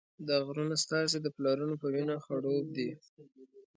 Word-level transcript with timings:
دا 0.27 0.37
غرونه 0.45 0.75
ستاسې 0.85 1.17
د 1.21 1.27
پلرونو 1.35 1.75
په 1.81 1.87
وینه 1.93 2.15
خړوب 2.25 2.65
دي. 2.77 2.89